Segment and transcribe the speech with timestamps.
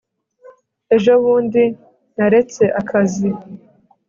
[0.95, 1.63] ejo bundi
[2.15, 3.29] naretse akazi